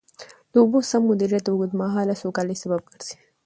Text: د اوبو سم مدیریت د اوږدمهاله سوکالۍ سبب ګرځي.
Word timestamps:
د 0.51 0.53
اوبو 0.61 0.79
سم 0.89 1.01
مدیریت 1.11 1.43
د 1.45 1.49
اوږدمهاله 1.51 2.15
سوکالۍ 2.21 2.55
سبب 2.63 2.81
ګرځي. 2.91 3.15